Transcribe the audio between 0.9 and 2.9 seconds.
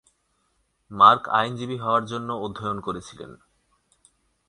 mark আইনজীবী হওয়ার জন্য অধ্যয়ন